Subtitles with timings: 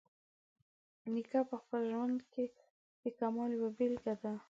[1.13, 2.45] نیکه په خپل ژوند کې
[3.01, 4.33] د کمال یوه بیلګه ده.